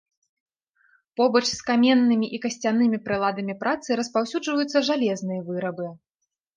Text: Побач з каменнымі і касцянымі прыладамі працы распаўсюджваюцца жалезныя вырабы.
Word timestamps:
Побач 1.21 1.43
з 1.49 1.59
каменнымі 1.67 2.27
і 2.39 2.41
касцянымі 2.47 2.97
прыладамі 3.05 3.59
працы 3.63 3.89
распаўсюджваюцца 4.03 4.87
жалезныя 4.93 5.41
вырабы. 5.49 5.87